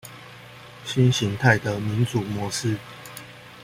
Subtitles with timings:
[0.83, 2.75] 新型態的民主模式